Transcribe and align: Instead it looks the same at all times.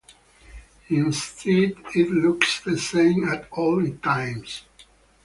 Instead 0.89 1.75
it 1.93 2.09
looks 2.09 2.59
the 2.63 2.75
same 2.75 3.29
at 3.31 3.47
all 3.51 3.87
times. 4.01 4.65